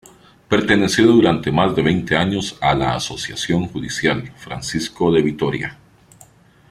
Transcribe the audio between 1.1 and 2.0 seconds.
durante más de